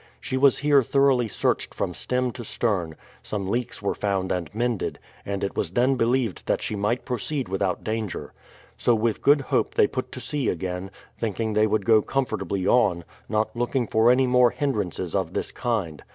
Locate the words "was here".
0.35-0.81